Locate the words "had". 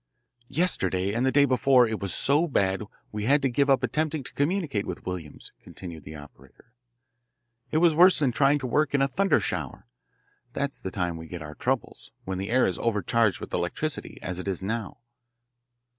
3.25-3.39